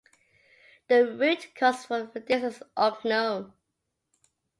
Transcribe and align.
The 0.87 1.05
root 1.15 1.53
cause 1.53 1.85
for 1.85 2.05
this 2.15 2.41
is 2.55 2.63
unknown. 2.75 3.53